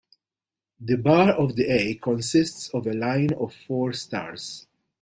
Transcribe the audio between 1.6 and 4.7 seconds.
"A" consists of a line of four stars.